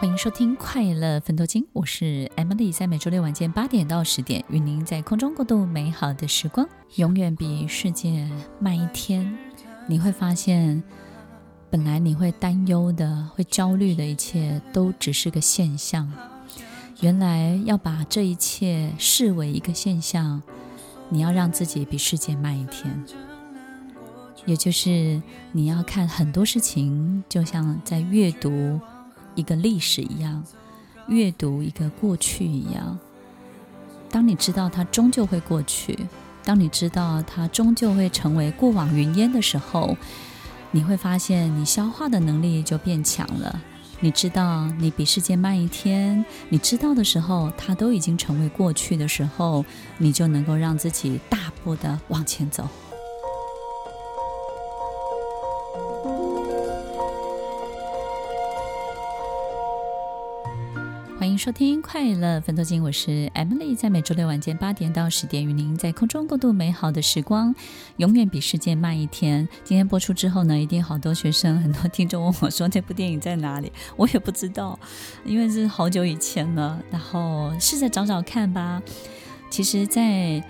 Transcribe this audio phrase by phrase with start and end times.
[0.00, 6.66] 欢迎收听《快乐分多金》，我是 Emily，在每周六晚间八点到十点，与您在空中共度美好的时光。
[6.94, 8.26] 永远比世界
[8.58, 9.36] 慢一天，
[9.86, 10.82] 你会发现，
[11.68, 16.10] 本来你会担忧的、会焦虑的一切，都只是个现象。
[17.00, 20.42] 原来要把这一切视为一个现象，
[21.10, 23.04] 你要让自己比世界慢一天，
[24.46, 25.20] 也就是
[25.52, 28.80] 你要看很多事情，就像在阅读。
[29.34, 30.42] 一个历史一样，
[31.08, 32.98] 阅读一个过去一样。
[34.10, 35.98] 当你知道它终究会过去，
[36.44, 39.96] 当你知道它终究会成为过往云烟的时候，
[40.72, 43.62] 你会发现你消化的能力就变强了。
[44.02, 49.64] 你知道你比世界慢一天，你知道的时候，它都已经成为过去的时候，
[49.98, 52.66] 你就能够让自己大步的往前走。
[61.30, 67.54] 迎收听《快乐分多金》，我是 Emily，在每周六晚间八点到十点，与您在空中共度美好的时光，
[67.98, 69.48] 永远比世界慢一天。
[69.62, 74.76] 今天播出之后呢，一定好多学生、很多听众问我说：“这部电影在哪里？”我也不知道，
[75.24, 76.82] 因为是好久以前了。
[76.90, 78.82] 然后试着找找看吧。
[79.50, 80.42] 其实，在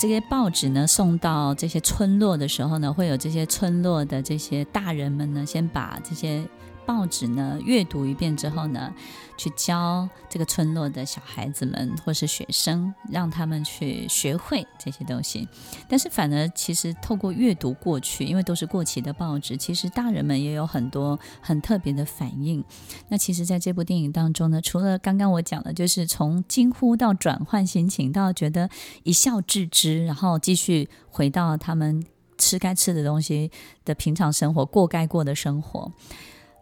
[0.00, 6.42] 这些报纸呢送到这些村落的时候呢，会有这些村落的这些大人们呢，先把这些。
[6.86, 8.94] 报纸呢，阅读一遍之后呢，
[9.36, 15.46] 去教这个村落的小孩子们或是学生，让他们去学会这些东西。
[15.88, 22.64] 但是反而其实透过阅读过去，因为都是过期的报纸，其实大人们也有很多很特别的反应。
[23.08, 28.70] 那其实在这部电影当中呢，除了刚刚我讲的，就是从惊呼到转换心情，到觉得
[29.02, 32.04] 一笑置之，然后继续回到他们
[32.38, 33.50] 吃该吃的东西
[33.84, 35.90] 的平常生活，过该过的生活。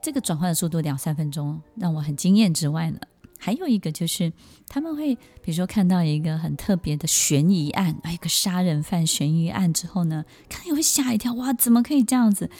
[0.04, 2.98] 这个转换的速度两三分钟，让我很惊艳之外呢，
[3.38, 4.30] 还有一个就是
[4.68, 12.50] 他们会，比如说看到一个很特别的悬疑案，啊一个杀人犯悬疑案之后呢，可能也会吓一跳，哇，怎么可以这样子？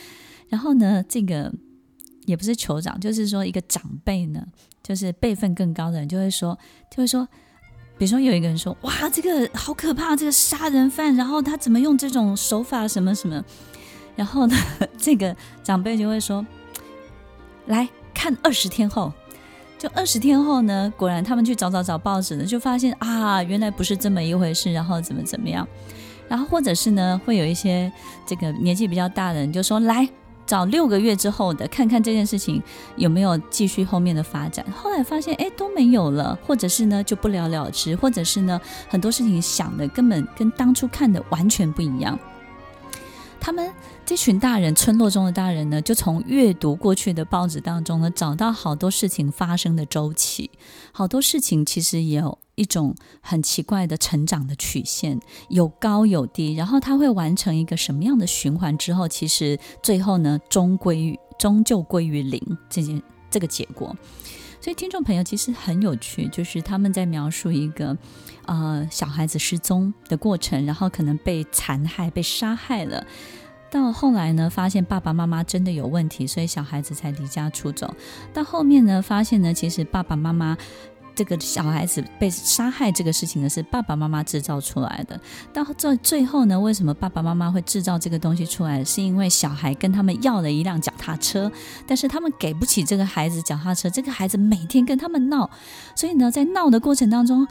[0.49, 1.53] 然后呢，这个
[2.25, 4.47] 也不是酋长，就是说一个长辈呢，
[4.83, 6.59] 就是辈分更高的人就会说，
[6.91, 7.29] 就会说，
[7.99, 13.45] 比如说有一个人说，哇，这个好可怕，这个杀人犯，然后他怎么用这种手法什么什么？
[14.17, 14.57] 然后呢，
[14.97, 16.43] 这个长辈就会说。
[17.67, 19.13] 来看二十天后，
[19.79, 25.67] 就二十天后呢，果然他们去找找找报纸呢，就发现啊，原来不是这么一回事，然后怎么怎么样，
[26.29, 27.93] 然后或者是呢，会有一些
[28.27, 30.09] 这个年纪比较大的人就说，来
[30.47, 32.63] 找六个月之后的，看看这件事情
[32.97, 34.65] 有没有继续后面的发展。
[34.71, 42.19] 后来发现，哎，都没有了，或者是呢就不了了之，或者是呢很多事情想的根本跟当初看的完全不一样。
[43.45, 43.71] 他们
[44.07, 50.51] 这群大人，村落中的大人呢，就从阅读过去的报纸当中呢，找到好多事情发生的周期，
[50.93, 62.41] 好多事情其实也有一种很奇怪的成长的曲线，有高有低，然后他会完成一个什么样的循环之后，其实最后呢，终归于终究归于零
[62.71, 63.95] 这件这个结果。
[64.65, 67.95] 所以听众朋友其实很有趣，就是他们在描述一个
[68.47, 73.07] 呃小孩子失踪的过程，然后可能被残害、被杀害了。
[73.71, 77.95] 到后来呢，发现爸爸妈妈真的有问题，所以小孩子才离家出走。
[78.33, 80.57] 到后面呢，发现呢，其实爸爸妈妈。
[81.15, 85.21] 这个小孩子被杀害这个事情呢，是爸爸妈妈制造出来的。
[85.53, 88.85] 到最最后呢，为什么爸爸妈妈会制造这个东西出来？
[88.85, 91.51] 是因为小孩跟他们要了一辆脚踏车，
[91.87, 93.89] 但是他们给不起这个孩子脚踏车。
[93.89, 95.49] 这个孩子每天跟他们闹，
[95.95, 97.47] 所以呢，在闹的过程当中，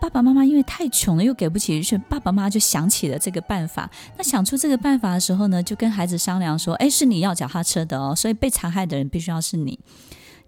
[0.00, 3.90] 爸爸妈妈因为太穷了，又给不起，于是爸爸妈妈就想起了这个办法。
[4.16, 9.78] 那想出这个办法的时候呢，就跟孩子商量说：“哎，是你要脚踏车的哦，所以被残害的人必须要是你。”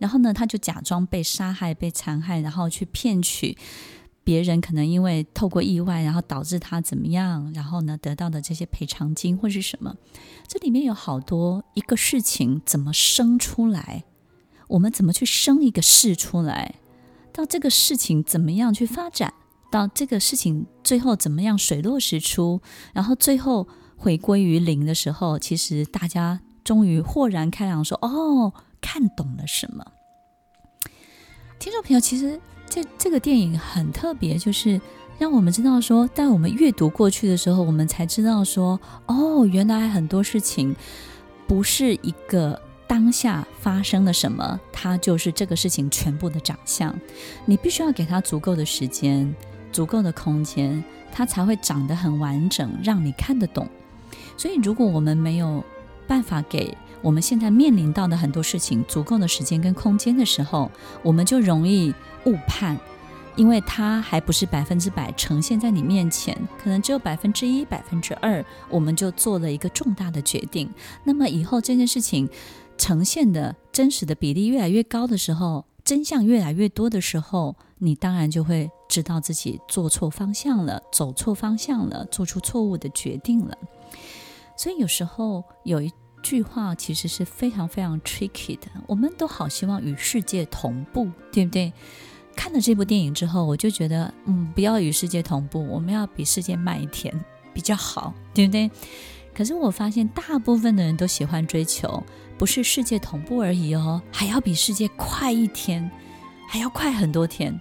[0.01, 3.57] 然后呢，他就假装被杀害、被残害，然后去骗取
[4.25, 9.95] 别人可能因为透过意外，然后导致他怎么样，然后呢得到的这些赔偿金或是什么。
[10.49, 14.05] 这里面有好多一个事情怎么生出来，
[14.69, 16.77] 我们怎么去生一个事出来，
[17.31, 19.35] 到这个事情怎么样去发展，
[19.71, 22.63] 到这个事情最后怎么样水落石出，
[22.95, 28.55] 然后最后回归于零的时候，其实大家终于豁然开朗说，说哦。
[28.81, 29.85] 看懂了什么？
[31.59, 34.81] 听众朋友，其实这这个电影很特别，就是
[35.19, 40.75] 让我们知道说，当我们阅读过去的时候，我们才知道说，哦，原来很多事情
[41.47, 46.99] 不是一个当下发生了什么，它就是这个事情全部的长相。
[47.45, 49.35] 你必须要给它足够的时间、
[49.71, 50.83] 足够的空间，
[51.13, 53.69] 它才会长得很完整，让你看得懂。
[54.37, 55.63] 所以，如果我们没有
[56.07, 60.71] 办法给我们现在面临到的很多事情，足够的时间跟空间的时候，
[61.03, 61.95] 我们就容易
[62.27, 62.79] 误判，
[63.37, 70.69] 因为它还不是百分之百呈现在你面前，可能只有百分之一、百分之二，我们就做了一个重大的决定。
[71.05, 72.29] 那么以后这件事情
[72.77, 83.57] 呈现的真实的比例越来越高的时候，真相越来越多的时候，你当然就会知道自己做错方向了，走错方向了，做出错误的决定了。
[84.57, 85.91] 所以有时候有一
[86.23, 91.73] 句话其实是非常非常 tricky 的，我们都好希望与世界同步，对不对？
[92.37, 97.13] 看了这部电影之后，我就觉得，嗯，不要与世界同步，我们要比世界慢一天
[97.53, 98.71] 比较好，对不对？
[99.35, 102.03] 可是我发现大部分的人都喜欢追求，
[102.39, 105.91] 不是世界同步而已哦，还要比世界快一天，
[106.49, 107.61] 还要快很多天。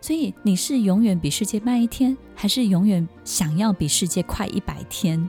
[0.00, 5.28] 所以你是永远比世界慢一天，还是永远想要比世界快一百天？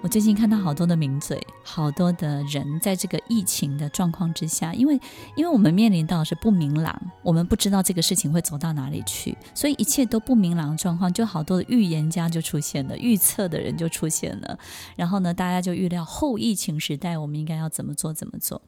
[0.00, 4.94] 我最近看到好多的名嘴，好多的人在这个疫情的状况之下，因为
[5.34, 14.56] 因为我们面临到是不明朗，我们不知道这个事情会走到哪里去，所以一切都不明朗的状况，就好多的预言家就出现了，预测的人就出现了，
[14.94, 18.62] 然后呢，大家就预料后疫情时代我们应该要怎么做，怎么做。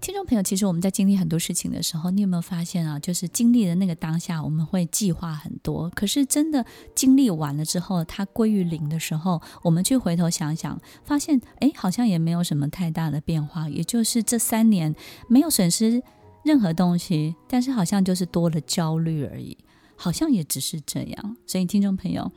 [0.00, 2.98] 听众朋友，其实我们在经历很多事情的时候，你有没有发现啊？
[2.98, 5.90] 就是经历的那个当下，我们会计划很多。
[5.90, 6.64] 可是真的
[6.94, 13.68] 经历完了之后，它归于零的时候，我们去回头想想，发现哎，好像也没有什么太大的变化。
[13.68, 14.94] 也就是这三年
[15.28, 16.02] 没有损失
[16.44, 19.58] 任何东西，但是好像就是多了焦虑而已，
[19.96, 21.36] 好像也只是这样。
[21.46, 22.32] 所以听众朋友。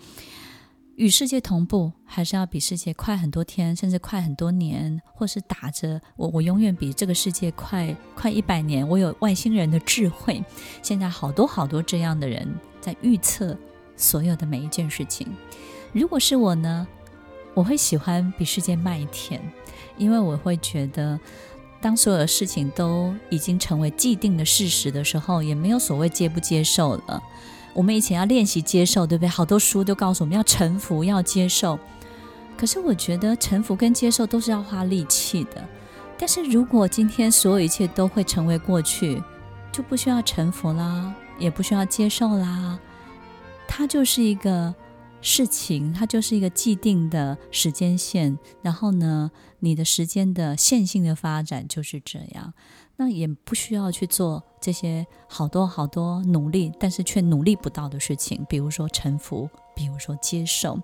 [0.96, 10.44] 与世界同步，还是要比世界快很多天，甚至快很多年，或是打着我我永远比这个世界快快一百年，我有外星人的智慧。
[10.84, 12.48] 现在好多好多这样的人
[12.80, 13.58] 在预测
[13.98, 15.28] 所有的每一件事情。
[15.94, 16.88] 如果是我呢，
[17.56, 19.42] 我会喜欢比世界慢一天，
[19.98, 21.20] 因为我会觉得，
[21.82, 27.24] 当所有的事情都已经成为既定的事实的时候，也没有所谓接不接受了。
[27.74, 29.28] 我们以前要练习接受，对不对？
[29.28, 31.80] 好多书都告诉我们要臣服，要接受。
[32.56, 35.68] 可是我觉得臣服跟接受都是要花力气的。
[36.18, 39.22] 但是如果今天所有一切都会成为过去，
[39.72, 42.80] 就不需要臣服啦，也不需要接受啦。
[43.68, 44.74] 它就是一个
[45.20, 48.38] 事情，它就是一个既定的时间线。
[48.62, 49.32] 然后呢，
[49.64, 52.54] 你的时间的线性的发展就是这样。
[52.98, 60.80] 那也不需要去做这些好多好多努力，但是却努力不到的事情，比如说臣服，比如说接受。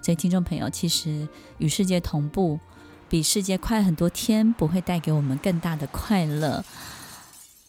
[0.00, 1.26] 所以，听众朋友，其实
[1.56, 2.60] 与世界同步，
[3.08, 6.64] 比世界快很多天，不会带给我们更大的快乐。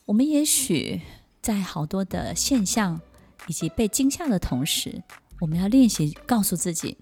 [0.05, 1.01] 我们也许
[1.41, 3.01] 在好多的现象
[3.47, 5.01] 以及被惊吓的同时，
[5.39, 6.95] 我们要练习告诉自己，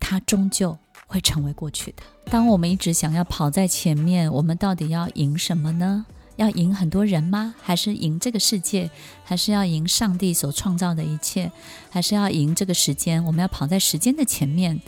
[0.00, 2.02] 它终究会成为过去的。
[2.30, 6.06] 当我们一直想要跑在前面，我们到底要赢什么呢？
[6.36, 7.54] 要赢很多人吗？
[7.62, 8.90] 还是赢这个世界？
[9.24, 11.52] 还是要赢上帝所创造的一切？
[11.90, 13.24] 还是要赢这个时间？
[13.24, 14.80] 我们要跑在时间的前面。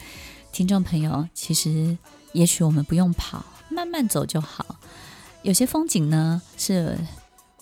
[0.53, 1.97] 听众朋友，其实
[2.33, 4.77] 也许我们不用跑，慢慢走就好。
[5.43, 6.99] 有些风景呢，是。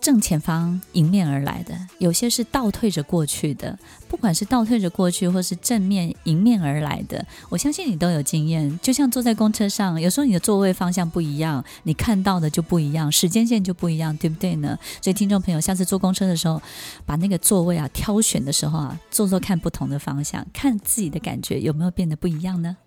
[0.04, 3.78] 正前方迎面而来的，有些是倒退着过去的。
[4.06, 8.78] 不管是倒退着过去，或是正面迎面而来的，我相信你都有经验。
[8.82, 14.78] 就像坐在公车上，有时候你的座位方向不一样，你看到的就不一样，时间线就不一样，对不对呢？
[15.00, 16.60] 所以，听众朋友，下次坐公车的时候，
[17.06, 22.76] 把那个座位啊挑选的时候啊，坐坐看不同的方向，看自己的感觉有没有变得不一样呢？